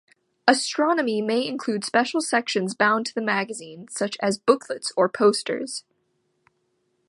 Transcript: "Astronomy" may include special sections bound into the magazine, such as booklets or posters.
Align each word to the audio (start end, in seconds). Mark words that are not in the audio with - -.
"Astronomy" 0.47 1.21
may 1.21 1.45
include 1.45 1.85
special 1.85 2.21
sections 2.21 2.73
bound 2.73 3.01
into 3.01 3.13
the 3.13 3.21
magazine, 3.21 3.87
such 3.87 4.17
as 4.19 4.39
booklets 4.39 4.91
or 4.97 5.07
posters. 5.07 5.83